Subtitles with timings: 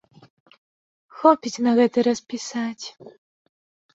[1.19, 2.85] Хопіць на гэты раз пісаць.